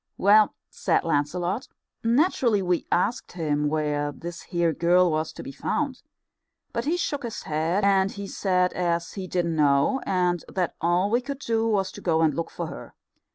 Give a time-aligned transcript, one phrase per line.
[0.17, 1.67] "Well," said Lancelot,
[2.03, 6.01] "naturally we asked him where this here girl was to be found.
[6.73, 11.11] But he shook his head, and he said as he didn't know, and that all
[11.11, 12.95] we could do was to go and look for her.